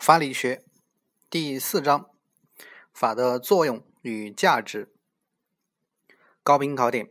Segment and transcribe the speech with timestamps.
[0.00, 0.64] 法理学
[1.28, 2.08] 第四章：
[2.90, 4.90] 法的作用与价值。
[6.42, 7.10] 高频考点：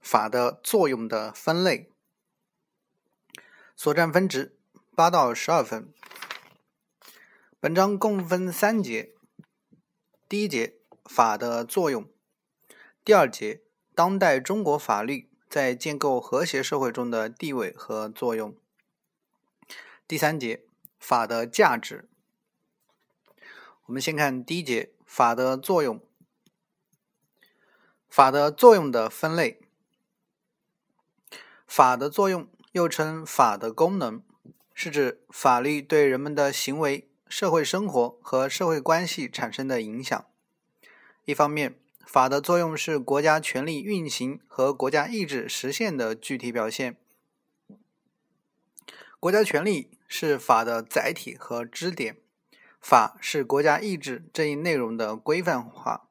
[0.00, 1.88] 法的作用的分类。
[3.76, 4.58] 所占分值
[4.96, 5.94] 八到十二分。
[7.60, 9.14] 本章共分三节：
[10.28, 10.74] 第一节，
[11.04, 12.06] 法的作用；
[13.04, 13.62] 第二节，
[13.94, 18.50] 当代中国法律在建构和谐社会中的地位和作用；
[20.08, 20.64] 第三节。
[20.98, 22.08] 法的价值，
[23.86, 26.00] 我们先看第一节法的作用。
[28.08, 29.60] 法的作用的分类，
[31.66, 34.22] 法的作用又称法的功能，
[34.74, 40.26] 是指法律对人们的行为、社会生活和社会关系产生的影响。
[41.24, 46.96] 一方面，法的作用是国家权力运行和国家意志实现的具体表现。
[49.20, 49.90] 国家权力。
[50.08, 52.16] 是法的载体和支点，
[52.88, 56.08] 法是国家意志这一内容的规范化。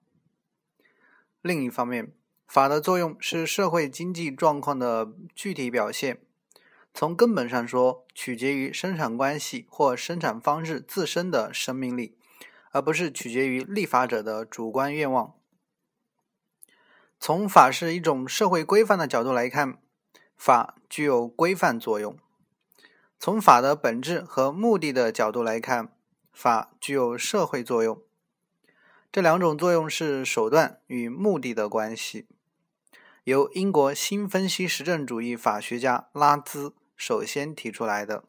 [1.41, 2.11] 另一方面，
[2.45, 6.19] 法的作用是社会经济状况的具体表现，
[6.93, 12.17] 从根本上说，取决于生产关系或生产方式自身的生命力，
[12.71, 15.33] 而不是取决于立法者的主观愿望。
[17.17, 19.79] 从法是一种社会规范的角度来看，
[20.35, 22.17] 法具有规范作用。
[23.17, 25.94] 从法的本质和目的的角度来看，
[26.35, 27.99] 法具有社会作用。
[29.11, 32.27] 这两种作用是手段与目的的关系，
[33.23, 38.25] 由英国新分析实证主义法学家拉兹首先提出来的。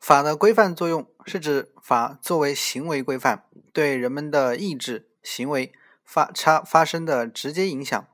[0.00, 8.08] 法的规范作用是指法作为行为规范，对人们的意志、行为发差发生的直接影响。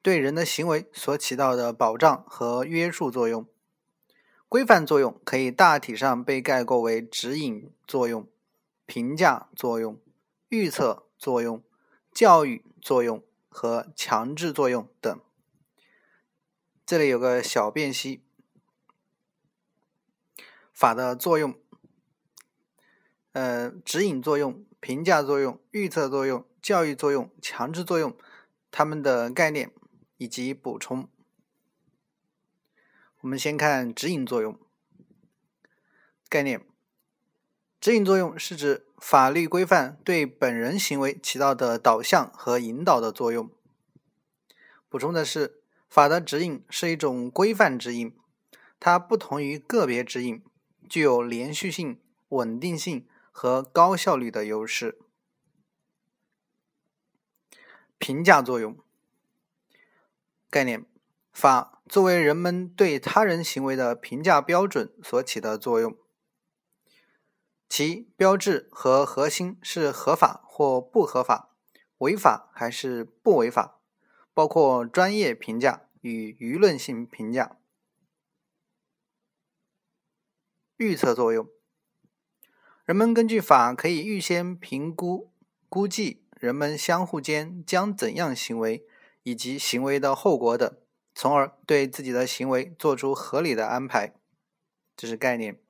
[0.00, 3.46] 对人的行为所起到的保障和约束作用，
[4.48, 8.26] 规范作用可以大体上被概括为指引作用、
[8.86, 10.00] 评价作用、
[10.48, 11.62] 预测作用、
[12.12, 15.20] 教育作用和强制作用等。
[16.86, 18.22] 这里有个小辨析：
[20.72, 21.54] 法的作用，
[23.32, 28.16] 呃，指引作用、评价作用、预测作用、教育作用、强制作用，
[28.70, 29.72] 它们的概念。
[30.18, 31.08] 以及补充，
[33.20, 34.58] 我们先看指引作用
[36.28, 36.66] 概念。
[37.80, 43.48] 指引作用是指法律规范对本人行为起到的导向和引导的作用。
[44.88, 48.16] 补充的是，法的指引是一种规范指引，
[48.80, 50.42] 它不同于个别指引，
[50.88, 54.98] 具有连续性、稳定性和高效率的优势。
[57.98, 58.76] 评价作用。
[60.50, 60.86] 概念：
[61.30, 65.94] 法作为人们对他人行为的评价标准所起的作用，
[67.68, 71.54] 其标志和核心是合法或不合法、
[71.98, 73.78] 违法还是不违法，
[74.32, 77.58] 包括专业评价与舆论性评价。
[80.78, 81.46] 预测作用：
[82.86, 85.30] 人们根据法可以预先评估、
[85.68, 88.86] 估计人们相互间将怎样行为。
[89.28, 90.74] 以及行为的后果等，
[91.14, 94.14] 从而对自己的行为做出合理的安排，
[94.96, 95.60] 这是概念。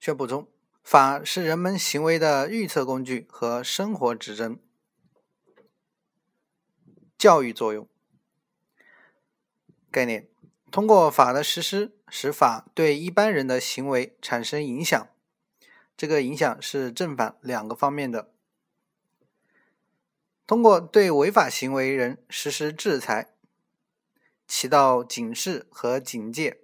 [0.00, 0.48] 需要补充：
[0.82, 4.58] 法是人们行为的预测工具和生活指针。
[7.16, 7.88] 教育作用
[9.88, 10.28] 概念：
[10.72, 15.08] 通过法的实施，使法对一般人的行为产生影响，
[15.96, 18.31] 这个影响是正反两个方面的。
[20.52, 23.32] 通过对违法行为人实施制裁，
[24.46, 26.58] 起到警示和警戒；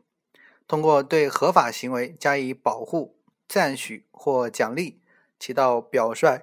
[0.66, 3.18] 通过对合法行为加以保护、
[3.48, 5.00] 赞许或奖励，
[5.40, 6.42] 起到表率、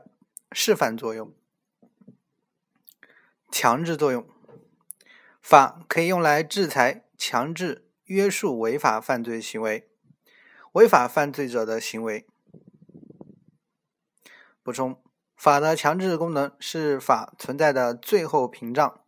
[0.51, 1.31] 示范作用。
[3.51, 4.27] 强制作用，
[5.39, 9.87] 法可以用来制裁、强制、约束违法犯罪行为、
[10.71, 12.25] 违法犯罪者的行为。
[14.63, 15.04] 补充。
[15.45, 18.99] 法的强制功能是法存在的最后屏障。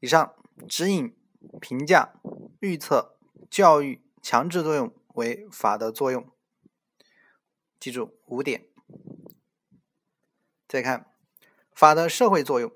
[0.00, 0.34] 以上
[0.66, 1.14] 指引、
[1.60, 2.14] 评价、
[2.60, 3.18] 预测、
[3.50, 6.26] 教育、强制作用为法的作用。
[7.78, 8.64] 记住五点。
[10.66, 11.12] 再看
[11.74, 12.72] 法的社会作用，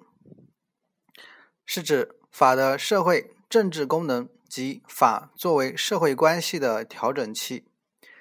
[1.65, 7.65] 是指法的社会政治功能及法作为社会关系的调整器，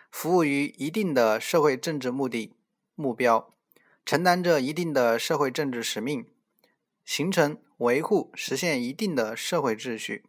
[0.09, 2.53] 服务于一定的社会政治目的。
[2.99, 3.53] 目标
[4.07, 6.25] 承担着一定的社会政治使命，
[7.03, 10.23] 形成、维护、实现一定的社会秩序。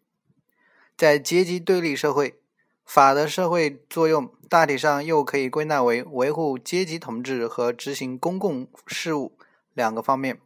[0.96, 2.40] 在阶级对立社会，
[2.84, 9.38] 法的社会作用大体上又可以归纳为维护阶级统治和执行公共事务
[9.74, 10.40] 两个方面。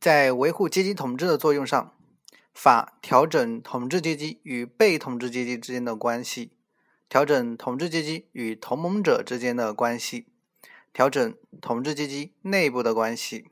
[0.00, 1.92] 在维护阶级统治的作用上，
[2.54, 6.52] 法调整统治阶级与被统治阶级之间的关系，
[7.06, 10.28] 调整统治阶级与同盟者之间的关系，
[10.96, 13.50] 调整统治阶级内部的关系。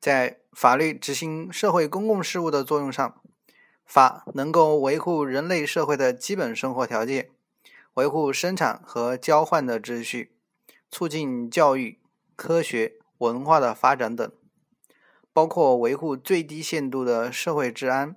[0.00, 3.22] 在法律执行社会公共事务的作用上，
[3.84, 7.30] 法能够维护人类社会的基本生活条件，
[7.94, 10.34] 维护生产和交换的秩序，
[10.90, 12.00] 促进教育、
[12.34, 12.94] 科学。
[13.18, 14.32] 文化的发展等，
[15.32, 18.16] 包括维护最低限度的社会治安，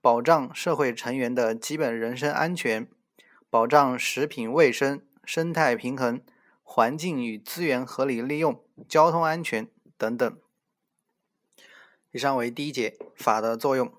[0.00, 2.88] 保障社会成员的基本人身安全，
[3.50, 6.22] 保障食品卫生、生态平衡、
[6.62, 10.38] 环境与资源合理利用、交通安全等等。
[12.10, 13.92] 以上为第一节法的作用。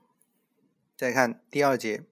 [0.96, 2.04] 再看第二节，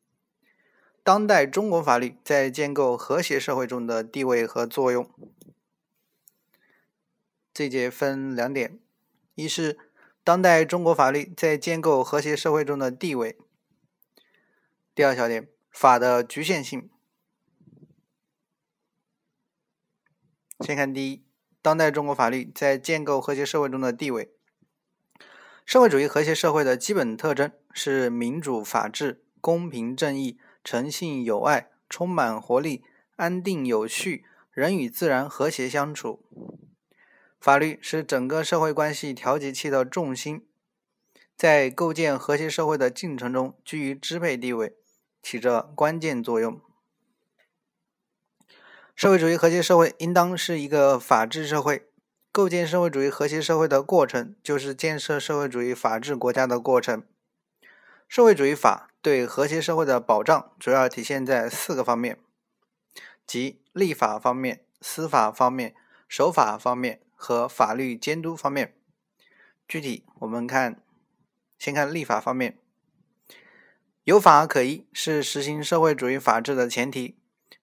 [1.04, 5.10] 当代中国法律在建构和谐社会中的地位和作用。
[7.54, 8.80] 这节分两点：
[9.36, 9.78] 一是
[10.24, 13.36] 当代中国法律在建构和谐社会中的地位；
[14.96, 16.90] 第二小点，法的局限性。
[20.62, 21.24] 先看第一，
[21.62, 24.31] 当代中国法律在建构和谐社会中的地位。
[25.66, 32.84] 社会主义和谐社会的基本特征是民主、法治、公平正义、诚信友爱、充满活力、
[33.16, 36.24] 安定有序、人与自然和谐相处。
[37.40, 40.46] 法律是整个社会关系调节器的重心，
[41.36, 44.75] 在构建和谐社会的进程中居于支配地位，
[45.24, 46.62] 起着关键作用。
[49.01, 51.88] 社会主义和谐社会应当是一个法治社会，
[52.31, 57.01] 构建社会主义和谐社会的过程就是建设社会主义法治国家的过程。
[58.07, 62.19] 社会主义法对和谐社会的保障主要体现在四个方面，
[63.25, 65.74] 即立法方面、司法方面、
[66.07, 67.01] 守法方面。
[67.15, 68.75] 和法律监督方面，
[69.68, 70.80] 具体我们看，
[71.57, 72.59] 先看立法方面，
[74.03, 77.21] 有法可依是实行社会主义法治的前提。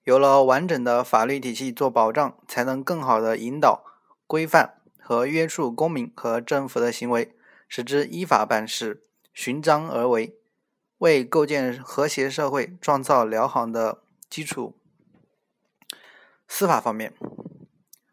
[0.08, 3.84] 有了完整的法律体系做保障，才能更好的引导、
[4.26, 7.36] 规范和约束公民和政府的行为，
[7.68, 9.02] 使之依法办事、
[9.34, 10.34] 循章而为，
[10.96, 13.98] 为构建和谐社会创造良好的
[14.30, 14.78] 基础。
[16.48, 17.12] 司法方面。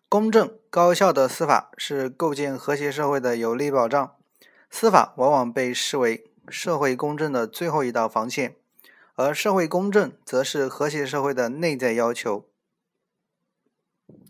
[0.10, 4.16] 公正高效的司法是构建和谐社会的有力保障。
[4.70, 8.58] 司法往往被视为社会公正的最后一道防线，
[9.16, 12.46] 而社会公正则是和谐社会的内在要求。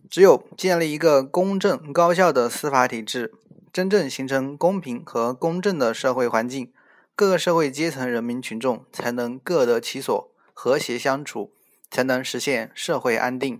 [0.08, 3.34] 只有建立一个公正高效的司法体制，
[3.74, 6.72] 真正形成公平和公正的社会环境，
[7.16, 11.52] 各个社会阶层人民群众才能各得其所，和谐相处，
[11.90, 13.60] 才能实现社会安定。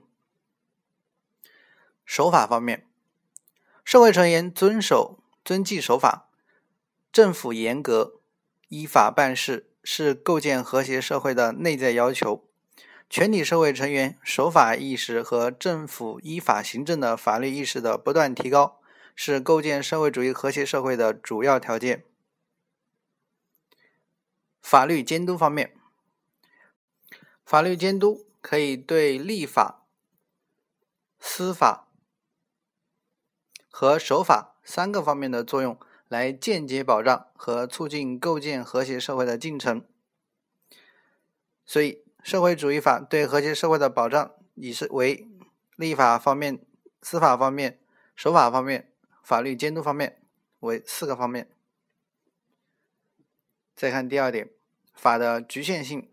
[2.06, 2.88] 守法方面，
[3.84, 6.30] 社会成员遵守、遵纪守法，
[7.12, 8.20] 政府严格
[8.70, 12.44] 依法办事，是构建和谐社会的内在要求。
[13.10, 18.82] 全体社会成员守法意识和政府依法行政的法律意识的不断提高，
[19.16, 22.04] 是构建社会主义和谐社会的主要条件。
[24.62, 25.78] 法律监督方面，
[27.46, 29.86] 法律监督可以对立法、
[31.20, 31.84] 司法。
[33.78, 35.78] 和守法三个方面的作用，
[36.08, 39.84] 来间接保障和促进构建和谐社会的进程。
[41.66, 45.28] 所以，社会主义法对和谐社会的保障，以是为
[45.76, 46.64] 立法方面、
[47.02, 47.80] 司法方面、
[48.16, 48.92] 守法方面、
[49.24, 50.22] 法律监督方面
[50.60, 51.50] 为四个方面。
[53.76, 54.50] 再看第二点，
[54.94, 56.10] 法的局限性，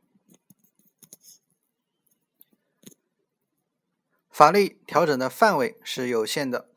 [4.31, 6.72] 法律调整的范围是有限的。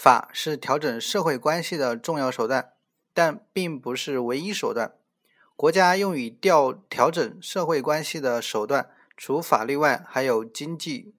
[0.00, 2.72] 法是调整社会关系的重要手段，
[3.12, 4.94] 但并不是唯一手段。
[5.56, 11.16] 国家用于调调整社会关系的手段，除法律外，还有经济、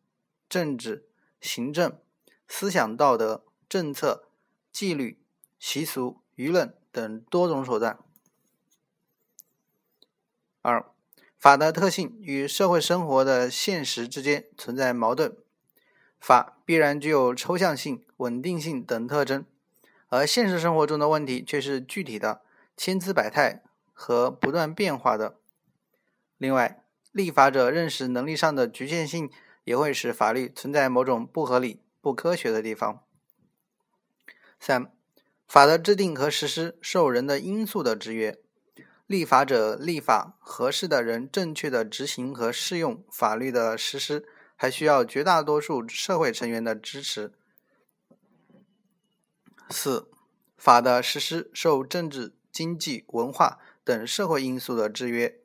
[0.47, 1.09] 政治、
[1.41, 1.99] 行政、
[2.47, 4.29] 思想道德、政策、
[4.71, 5.21] 纪律、
[5.59, 7.99] 习俗、舆论等多种手段。
[10.61, 10.89] 二，
[11.37, 15.35] 法的特性与社会生活的现实之间存在矛盾。
[16.19, 19.45] 法必然具有抽象性、稳定性等特征，
[20.09, 22.41] 而现实生活中的问题却是具体的、
[22.75, 25.37] 千姿百态和不断变化的。
[26.37, 29.29] 另外，立法者认识能力上的局限性，
[29.63, 33.03] 也会使法律存在某种不合理、不科学的地方。
[34.59, 34.91] 三、
[35.47, 38.37] 法的制定和实施受人的因素的制约。
[39.07, 44.27] 立法者立法，合适的人正确的执行和适用法律的实施，
[44.61, 47.31] 还需要绝大多数社会成员的支持。
[49.69, 50.11] 四、
[50.57, 55.39] 法的实施受政治、经济、文化等社会因素的制约，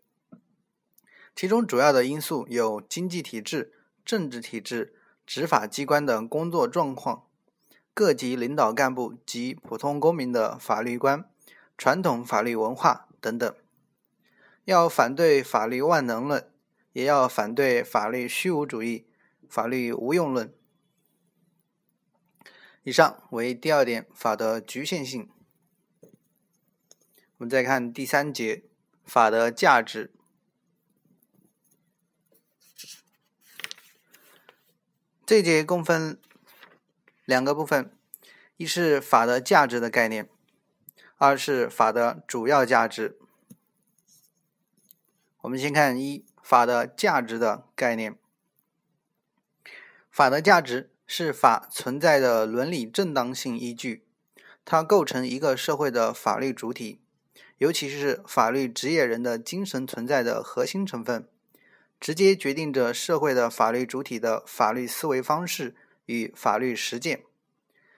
[1.37, 3.73] 其中主要的因素有经济体制、
[4.05, 7.29] 政治体制、执法机关的工作状况、
[7.95, 11.25] 各级领导干部及普通公民的法律观、
[11.79, 13.07] 传统法律文化。
[13.21, 13.55] 等等，
[14.65, 16.51] 要反对法律万能论，
[16.95, 19.05] 也要反对法律虚无主义、
[19.49, 20.55] 法律无用论。
[22.85, 25.29] 以上为第二点，法的局限性。
[27.37, 28.63] 我们再看第三节，
[29.05, 30.15] 法的价值。
[35.27, 36.21] 这节共分
[37.25, 37.91] 两个部分，
[38.57, 40.31] 一是法的价值的概念。
[41.17, 43.19] 二是法的主要价值。
[45.41, 48.17] 我们先看一法的价值的概念。
[50.11, 54.05] 法的价值是法存在的伦理正当性依据，
[54.65, 57.01] 它构成一个社会的法律主体，
[57.59, 61.27] 尤其是法律职业人的精神存在的核心成分，
[61.99, 65.75] 直接决定着社会的法律主体的法律思维方式
[66.05, 67.25] 与法律实践。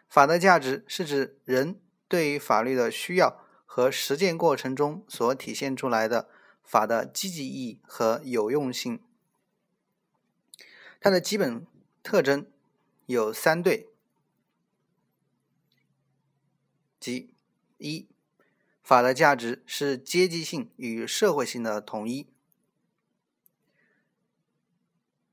[0.09, 1.79] 法的价值是指人。
[2.09, 6.29] 对于法律的需要和实践过程中所体现出来的
[6.67, 9.01] 法的积极意义和有用性，
[11.01, 11.65] 它的基本
[12.03, 12.51] 特征
[13.07, 13.89] 有三对：
[16.99, 17.33] 即
[17.79, 18.09] 一，
[18.83, 22.27] 法的价值是阶级性与社会性的统一，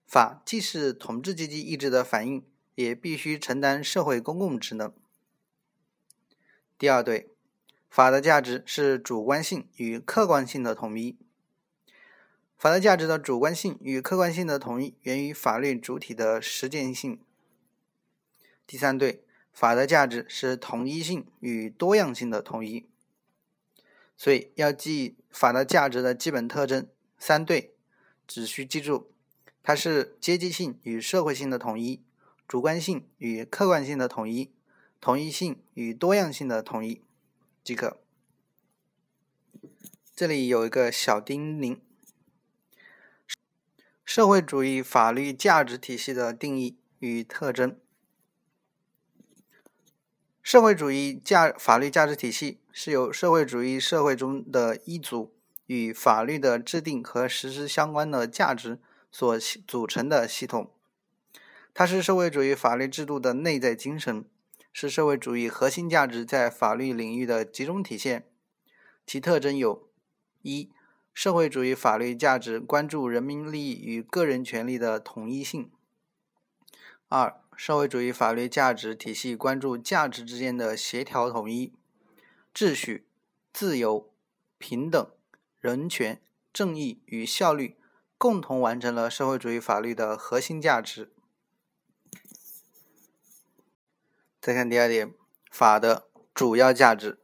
[0.05, 4.93] 法既是统治阶级意志的反映，也必须承担社会公共职能。
[6.77, 7.31] 第二对，
[7.89, 11.17] 法的价值是主观性与客观性的统一。
[12.63, 17.19] 法的价值的主观性与客观性的统一源于法律主体的实践性。
[18.65, 22.85] 第三对，法的价值是统一性与多样性的统一。
[24.15, 27.75] 所以要记法的价值的基本特征三对，
[28.25, 29.11] 只需记住
[29.61, 32.01] 它是阶级性与社会性的统一，
[32.47, 34.49] 主观性与客观性的统一。
[35.01, 37.01] 统一性与多样性的统一
[37.61, 37.99] 即可。
[40.15, 41.79] 这里有一个小叮咛：
[44.15, 47.75] 社会主义法律价值体系的定义与特征。
[50.43, 55.33] 社会主义价法律价值体系是由社会主义社会中的一组
[55.65, 58.79] 与法律的制定和实施相关的价值
[59.11, 60.71] 所组成的系统，
[61.73, 64.23] 它是社会主义法律制度的内在精神。
[64.71, 68.27] 是社会主义核心价值在法律领域的集中体现，
[69.07, 69.89] 其特征有：
[70.43, 70.69] 一、
[71.13, 75.69] 社会主义法律价值关注人民利益与个人权利的统一性；
[77.07, 81.71] 二、社会主义法律价值体系关注价值之间的协调统一，
[82.53, 83.05] 秩序、
[83.53, 84.11] 自由、
[84.57, 85.11] 平等、
[85.59, 86.19] 人权、
[86.51, 87.77] 正义与效率
[88.17, 91.11] 共同完成了社会主义法律的核心价值。
[94.41, 95.13] 再看第二点，
[95.51, 97.19] 法的主要价值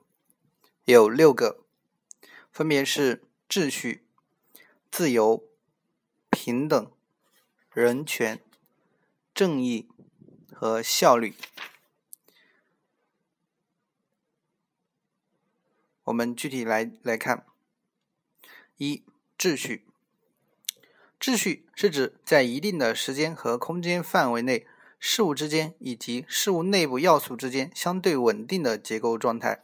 [0.86, 1.66] 有六个，
[2.52, 4.06] 分别是秩序、
[4.92, 5.44] 自由、
[6.30, 6.92] 平等、
[7.72, 8.40] 人权、
[9.34, 9.90] 正义
[10.54, 11.34] 和效率。
[16.04, 17.48] 我们具体来来看，
[18.78, 19.04] 一、
[19.36, 19.88] 秩序。
[21.20, 24.68] 秩序是指在一定的时间和空间范围内。
[25.00, 29.64] 事物之间以及事物内部要素之间相对稳定的结构状态。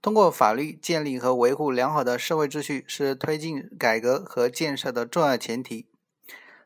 [0.00, 5.86] 通过法律建立和维护良好的社会秩序是推进改革和建设的重要前提。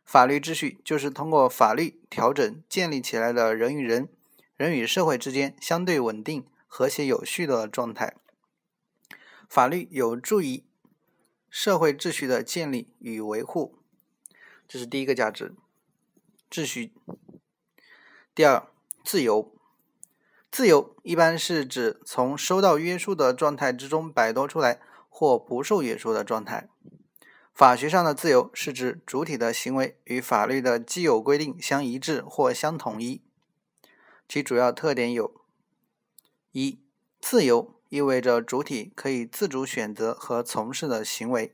[0.04, 4.08] 法律秩序就是通过法律调整建立起来的人与人、
[4.56, 8.16] 人与社会之间相对稳定、和谐有序的状态。
[9.48, 10.64] 法律有助于
[11.48, 13.78] 社会秩序的建立与维护，
[14.68, 15.54] 这是第一个价值。
[16.50, 16.92] 秩序。
[18.34, 18.66] 第二，
[19.04, 19.59] 自由。
[20.50, 26.68] 自由一般是指从受到约束的状态之中摆脱出来或不受约束的状态。
[27.54, 33.22] 法学上的自由是指主体的行为与法律的既有规定相一致或相统一。
[34.28, 35.32] 其主要特点有：
[36.52, 36.80] 一、
[37.20, 41.52] 自由意味着主体可以自主选择和从事的行为；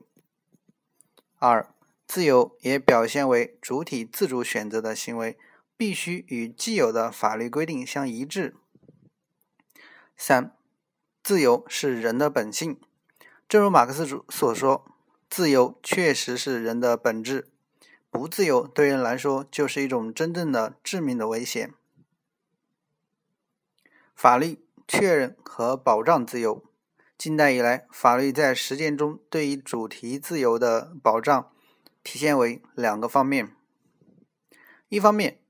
[1.38, 1.68] 二、
[2.06, 5.36] 自由也表现为主体自主选择的行为。
[5.78, 8.56] 必须与既有的法律规定相一致。
[10.16, 10.56] 三、
[11.22, 12.80] 自由是人的本性。
[13.48, 14.84] 正如马克思主所说，
[15.28, 17.48] 自由确实是人的本质。
[18.10, 21.74] 不自由对人来说就是一种真正的致命的危险。
[24.14, 26.64] 法律确认和保障自由。
[27.18, 31.52] 近代以来，法律在实践中对于主题自由的保障
[32.02, 33.54] 体现为两个方面：
[34.88, 35.40] 一方面，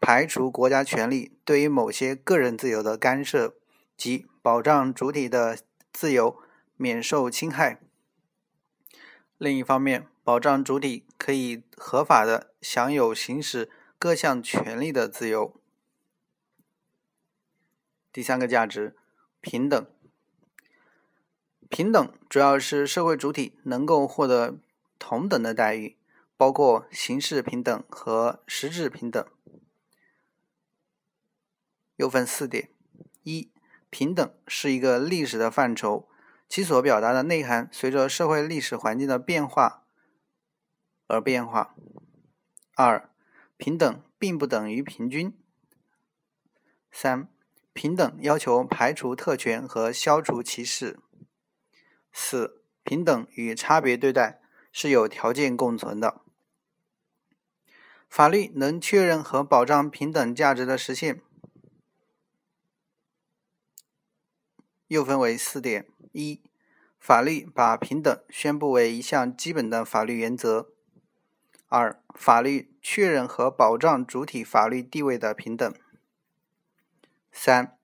[0.00, 3.54] 排除国家权力对于某些个人自由的干涉，
[4.00, 5.58] 即保障主体的
[5.92, 6.42] 自由
[6.76, 7.76] 免受侵害；
[9.36, 15.54] 另一方面，保障主体可以合法的享有行使各项权利的自由。
[18.10, 18.96] 第三个价值，
[19.42, 19.86] 平等。
[21.68, 24.58] 平等主要是社会主体能够获得
[24.98, 25.98] 同等的待遇，
[26.38, 29.22] 包括形式平等和实质平等。
[31.96, 32.70] 又分四点：
[33.24, 33.52] 一、
[33.90, 36.08] 平等是一个历史的范畴，
[36.48, 39.84] 其所表达的内涵随着社会历史环境的变化
[41.08, 41.74] 而变化；
[42.76, 43.10] 二、
[43.56, 45.32] 平等并不等于平均；
[46.90, 47.28] 三、
[47.72, 51.00] 平等要求排除特权和消除歧视。
[52.12, 54.40] 四、平等与差别对待
[54.72, 56.22] 是有条件共存的。
[58.08, 61.22] 法律能确认和保障平等价值的实现，
[64.90, 66.40] 又分为四点：一、
[66.98, 70.66] 法律把平等宣布为一项基本的法律原则；
[71.68, 75.72] 二、法律确认和保障主体法律地位的平等；
[77.30, 77.76] 三、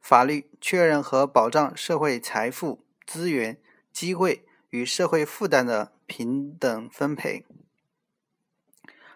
[0.00, 3.60] 法律确认和保障社会财富、资源。
[3.96, 7.46] 机会与社会负担的平等分配。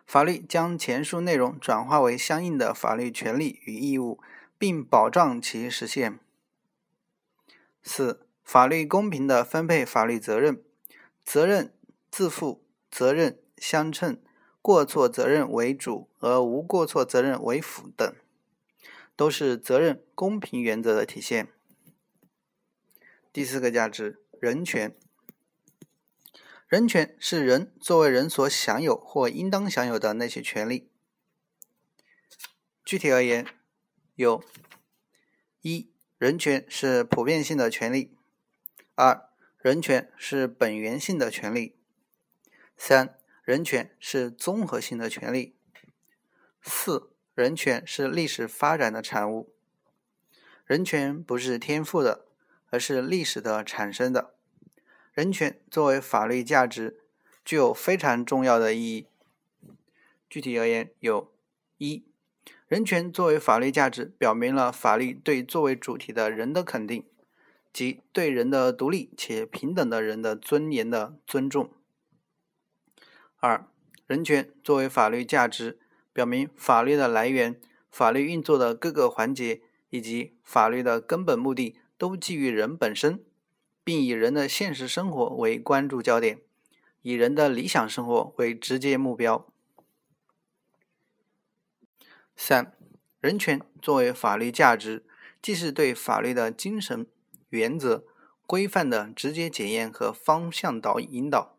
[0.07, 4.19] 法律将前述内容转化为相应的法律权利与义务，
[4.57, 6.19] 并保障其实现。
[7.83, 10.63] 四、法律公平的分配法律责任，
[11.25, 11.75] 责任
[12.11, 14.23] 自负、责任相称、
[14.63, 18.15] 过错责任为主而无过错责任为辅等，
[19.15, 21.49] 都是责任公平原则的体现。
[23.33, 24.23] 第四个价值。
[24.41, 24.97] 人权，
[26.67, 30.89] 人权是人作为人所享有或应当享有的那些权利。
[32.83, 33.47] 具体而言，
[34.15, 34.43] 有：
[35.61, 35.90] 一、
[36.21, 38.11] 人权是普遍性的权利；
[38.95, 41.73] 二、人权是本源性的权利；
[42.77, 45.55] 三、人权是综合性的权利；
[46.61, 49.55] 四、人权是历史发展的产物。
[50.67, 52.27] 人权不是天赋的。
[52.73, 54.33] 而是历史的产生的。
[55.13, 57.01] 人权作为法律价值，
[57.45, 59.09] 具有非常重要的意义。
[60.29, 61.33] 具体而言，有：
[61.79, 62.05] 一、
[62.71, 67.05] 人权作为法律价值，表明了法律对作为主体的人的肯定，
[67.73, 71.71] 即对人的独立且平等的人的尊严的尊重；
[73.41, 73.67] 二、
[74.07, 75.81] 人权作为法律价值，
[76.13, 81.77] 表明法律的来源、法律运作的各个环节以及法律的根本目的。
[81.99, 83.23] 都基于人本身，
[83.83, 86.39] 并以人的现实生活为关注焦点，
[87.03, 89.50] 以人的理想生活为直接目标。
[92.43, 92.75] 三、
[93.21, 95.05] 人权作为法律价值，
[95.43, 97.07] 既是对法律的精神、
[97.51, 98.07] 原则、
[98.47, 101.59] 规范的直接检验和方向导引导，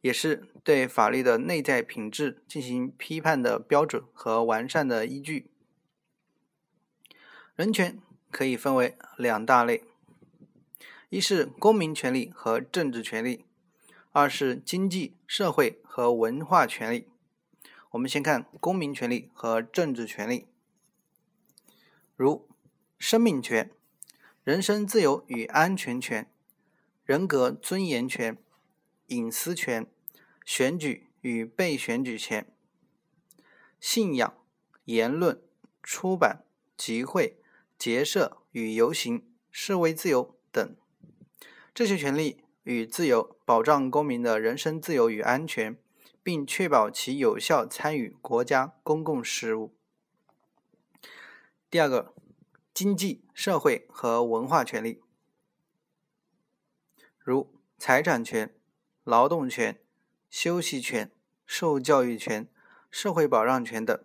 [0.00, 5.50] 也是对法律的内在品质进行批判的标准和完善的依据。
[7.56, 8.00] 人权。
[8.28, 9.82] 可以分为两大类：
[11.08, 13.46] 一是公民权利和政治权利；
[14.12, 17.08] 二是经济社会和文化权利。
[17.90, 20.46] 我们先看公民权利和政治权利，
[22.14, 22.48] 如
[22.98, 23.70] 生命权、
[24.42, 26.30] 人身自由与安全权、
[27.04, 28.36] 人格尊严权、
[29.06, 29.86] 隐私权、
[30.44, 32.46] 选举与被选举权、
[33.80, 34.34] 信仰、
[34.84, 35.42] 言论、
[35.82, 36.44] 出版、
[36.76, 37.38] 集会。
[37.78, 40.76] 结社与游行、示威自由等，
[41.74, 45.76] 这些权利与自由保障公民的人身自由与安全，
[46.26, 49.76] 并确保其有效参与国家公共事务。
[51.70, 52.16] 第二个，
[52.74, 55.00] 经济社会和文化权利，
[57.20, 58.52] 如财产权、
[59.04, 59.80] 劳动权、
[60.28, 61.12] 休息权、
[61.46, 62.48] 受教育权、
[62.90, 63.96] 社会保障权等。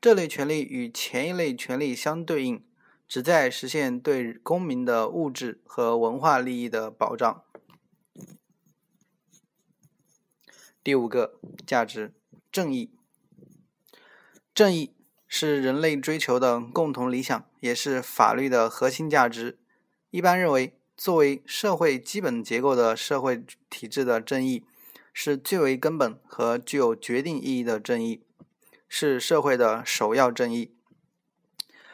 [0.00, 2.64] 这类权利与前一类权利相对应。
[3.08, 7.43] 旨在实现对公民的物质和文化利益的保障。
[10.84, 12.12] 第五个价值，
[12.52, 12.90] 正义。
[14.54, 14.92] 正义
[15.26, 19.58] 是人类追求的共同理想，也是法律的核心价值。
[20.10, 24.62] 一般认为，作为社会基本结构的社会体制的正义，
[25.14, 28.22] 是最为根本和具有决定意义的正义，
[28.86, 30.76] 是社会的首要正义。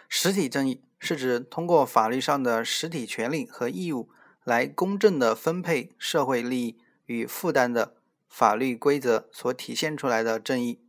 [0.08, 4.10] 实体正义是指通过法律上的实体权利和义务
[4.42, 6.76] 来公正地分配社会利益
[7.06, 7.94] 与负担的
[8.30, 10.80] 法律规则所体现出来的正义。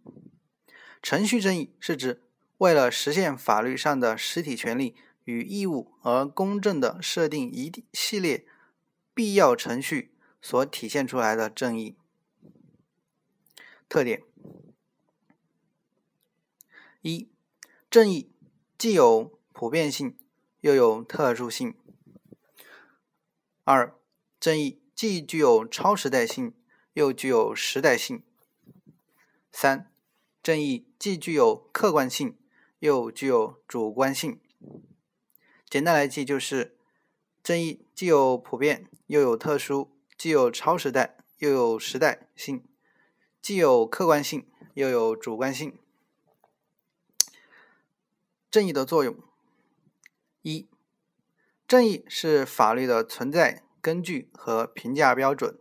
[1.02, 2.22] 程序正义是指
[2.60, 8.46] 为了实现法律上的实体权利与义务而公正的设定一系列
[9.14, 11.98] 必要程序所体现出来的正义。
[13.90, 14.24] 特点
[17.02, 17.28] 一：
[17.90, 18.32] 正义
[18.78, 20.16] 既有普遍性，
[20.62, 21.76] 又有特殊性。
[23.64, 23.94] 二、
[24.40, 26.54] 正义既具有超时代性，
[26.94, 28.24] 又具有时代性。
[29.52, 29.88] 三。
[30.44, 32.36] 正义既具有客观性，
[32.80, 34.42] 又具有主观性。
[35.70, 36.76] 简单来记，就是
[37.44, 42.64] 正义既有普遍，又有特殊；既有超时代，又有时代性；
[43.40, 45.78] 既有客观性，又有主观性。
[48.50, 49.16] 正义的作用：
[50.42, 50.68] 一、
[51.68, 55.54] 正义是法律的存在根据和评价标准；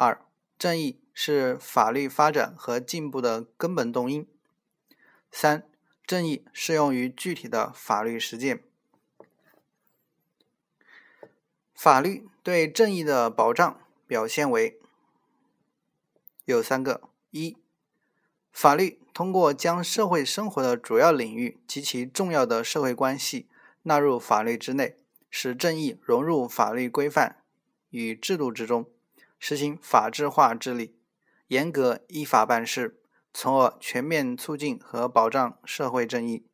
[0.00, 0.24] 二、
[0.58, 0.98] 正义。
[1.22, 4.26] 是法律发展和进步的根本动因。
[5.30, 5.68] 三、
[6.06, 8.64] 正义适用于具体的法律实践。
[11.74, 14.80] 法律对正义的保障表现为
[16.46, 17.58] 有三个：一、
[18.50, 23.46] 法律通过将社会生活的主要领域及其重要的社会关系
[23.82, 24.96] 纳入法律之内，
[25.28, 27.42] 使正义融入法律规范
[27.90, 28.88] 与制度之中，
[29.40, 30.94] 实行法治化治理。
[31.48, 33.00] 严格依法办事，
[33.34, 36.46] 从而全面促进和保障社会正义。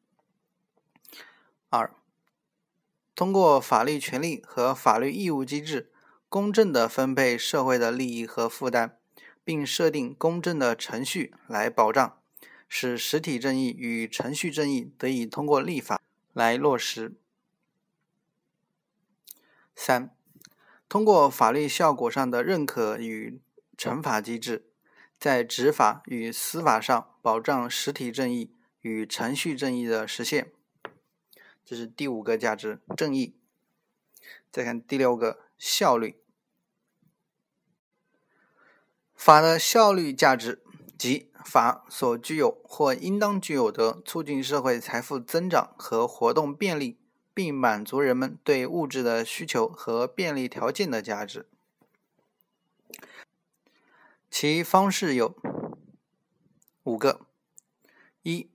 [1.68, 1.94] 二、
[3.14, 5.92] 通过法律权利和法律义务机制，
[6.30, 8.98] 公正地分配社会的利益和负担，
[9.44, 12.18] 并设定公正的程序来保障，
[12.66, 16.00] 使实体正义与程序正义得以通过立法
[16.32, 17.14] 来落实。
[19.74, 20.15] 三、
[20.96, 23.38] 通过法律效果上的认可与
[23.76, 24.64] 惩罚机制。
[25.18, 30.50] 在执法与司法上保障实体正义与程序正义的实现，
[31.66, 33.36] 这是第五个价值——正义。
[34.50, 36.16] 再看第六个效率。
[39.14, 40.62] 法的效率价值，
[40.96, 46.98] 即法所具有或应当具有的促进社会财富增长和活动便利，
[47.36, 51.46] 并满足人们对物质的需求和便利条件的价值。
[54.30, 55.36] 其方式有
[56.84, 57.26] 五个：
[58.22, 58.48] 一、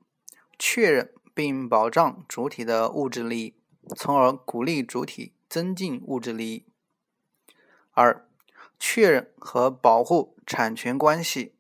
[0.58, 3.54] 确认并保障主体的物质利益，
[3.96, 6.66] 从而鼓励主体增进物质利益；
[7.92, 8.28] 二、
[8.80, 11.54] 确认和保护产权关系，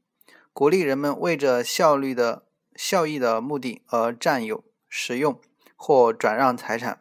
[0.53, 5.39] 鼓励人们为着效率的效益的目的而占有、使用
[5.75, 6.97] 或转让财产；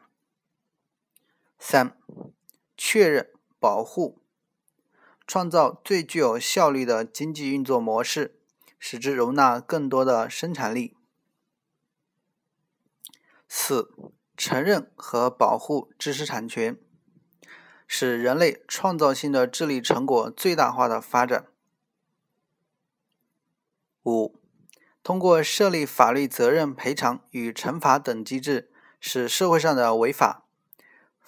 [1.61, 1.97] 三、
[2.77, 4.19] 确认、保护。
[5.27, 8.41] 创造最具有效率的经济运作模式，
[8.81, 10.97] 使之容纳更多的生产力。
[13.47, 13.95] 四、
[14.37, 16.77] 承认和保护知识产权，
[17.87, 21.47] 使人类创造性的智力成果最大化的发展。
[24.05, 24.37] 五、
[25.05, 30.49] 通过设立法律责任赔偿与惩罚等机制，使社会上的违法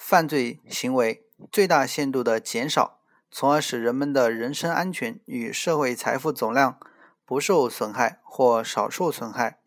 [0.05, 2.99] 犯罪行为最大限度的减少。
[3.31, 6.79] 从而使人们的人身安全与社会财富总量
[7.25, 9.61] 不受损害或少受损害，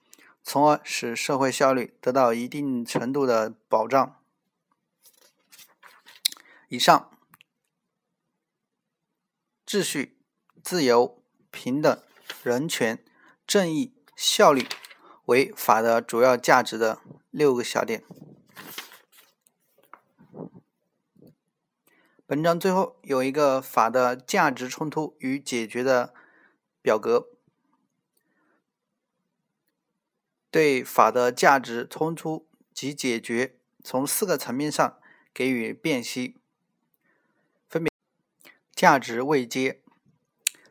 [0.43, 4.15] 从而使社会效率得到一定程度的保障。
[6.67, 7.09] 以上，
[9.65, 10.17] 秩序、
[10.61, 11.99] 自由、平等、
[12.43, 13.03] 人权、
[13.47, 14.67] 正义、效率
[15.25, 16.99] 为法的主要价值的
[17.31, 18.03] 六个小点。
[22.27, 26.11] 本章最后有一个法的价值冲突与解决的
[26.81, 27.27] 表格，
[30.49, 34.97] 对法的价值冲突及解决从四个层面上
[35.31, 36.35] 给予辨析，
[37.69, 37.91] 分别
[38.73, 39.83] 价值位阶，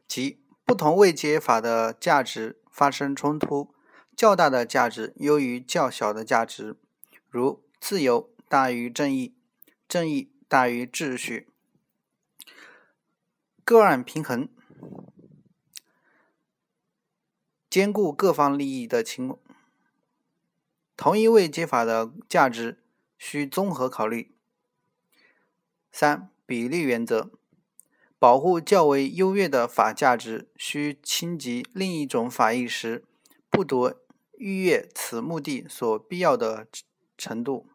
[0.08, 3.72] 即不同位阶法的价值发生冲突，
[4.16, 6.76] 较大的价值优于较小的价值，
[7.30, 9.36] 如自由大于正义，
[9.86, 10.33] 正义。
[10.54, 11.48] 大于秩序，
[13.64, 14.48] 个案平衡，
[17.68, 19.40] 兼顾各方利益的情况，
[20.96, 22.78] 同一位接法的价值
[23.18, 24.32] 需综合考虑。
[25.90, 27.32] 三、比例原则。
[28.20, 33.04] 保护较为优越的法价值，需侵及另一种法益时，
[33.50, 34.00] 不得
[34.38, 36.68] 逾越此目的所必要的
[37.18, 37.66] 程度。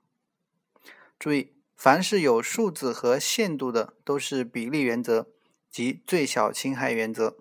[1.19, 5.29] 注意，凡是有数字和限度的，都是比例原则
[5.71, 7.37] 及最小侵害原则。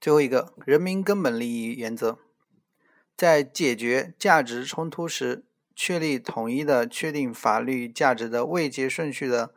[0.00, 2.20] 最后一个，人民根本利益原则，
[3.16, 5.42] 在解决价值冲突时，
[5.74, 9.52] 确立统一的确定法律价值的位阶顺序的。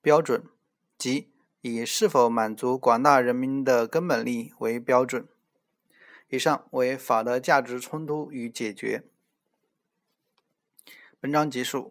[0.00, 0.44] 标准
[0.96, 1.28] 即
[1.60, 5.28] 以是否满足广大人民的根本利益为标准。
[6.30, 9.04] 以上为法的价值冲突与解决。
[11.24, 11.90] 文章结束。